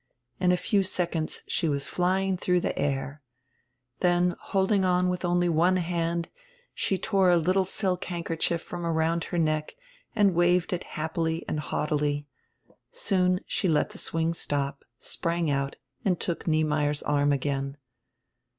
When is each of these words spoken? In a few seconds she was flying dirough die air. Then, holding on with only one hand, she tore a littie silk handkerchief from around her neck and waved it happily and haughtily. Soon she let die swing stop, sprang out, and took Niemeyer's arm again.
In 0.39 0.51
a 0.51 0.57
few 0.57 0.81
seconds 0.81 1.43
she 1.47 1.69
was 1.69 1.87
flying 1.87 2.35
dirough 2.35 2.59
die 2.61 2.73
air. 2.75 3.21
Then, 3.99 4.35
holding 4.39 4.83
on 4.83 5.09
with 5.09 5.23
only 5.23 5.47
one 5.47 5.75
hand, 5.75 6.27
she 6.73 6.97
tore 6.97 7.29
a 7.29 7.39
littie 7.39 7.67
silk 7.67 8.03
handkerchief 8.05 8.63
from 8.63 8.83
around 8.83 9.25
her 9.25 9.37
neck 9.37 9.75
and 10.15 10.33
waved 10.33 10.73
it 10.73 10.85
happily 10.85 11.45
and 11.47 11.59
haughtily. 11.59 12.25
Soon 12.91 13.41
she 13.45 13.67
let 13.67 13.91
die 13.91 13.97
swing 13.97 14.33
stop, 14.33 14.83
sprang 14.97 15.51
out, 15.51 15.75
and 16.03 16.19
took 16.19 16.47
Niemeyer's 16.47 17.03
arm 17.03 17.31
again. 17.31 17.77